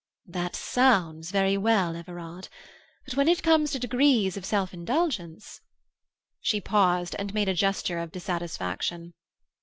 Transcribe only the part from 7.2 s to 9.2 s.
made a gesture of dissatisfaction.